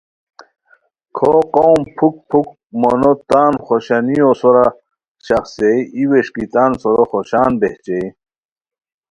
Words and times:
کھو 1.17 1.33
قوم 1.55 1.79
پُھک 1.95 2.15
پُھک 2.29 2.47
مونوٹان 2.81 3.53
خوشانیو 3.65 4.29
سورا 4.39 4.67
شاخڅئے 5.25 5.73
ای 5.95 6.03
ووݰکی 6.09 6.45
تان 6.53 6.71
سورو 6.81 7.03
خوشان 7.11 7.51
بہچیئے 7.59 8.05